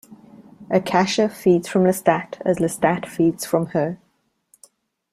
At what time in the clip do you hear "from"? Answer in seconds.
1.67-1.83, 3.45-3.67